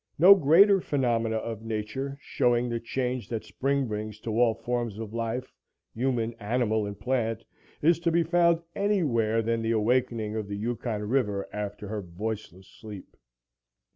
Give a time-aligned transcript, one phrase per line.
[0.17, 5.13] No greater phenomena of nature, showing the change that spring brings to all forms of
[5.13, 5.53] life
[5.93, 7.43] human, animal and plant
[7.83, 12.67] is to be found anywhere than the awakening of the Yukon River after her voiceless
[12.67, 13.15] sleep.